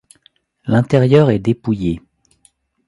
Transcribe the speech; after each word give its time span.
L'intérieur 0.65 1.29
est 1.29 1.37
dépouillé. 1.37 2.01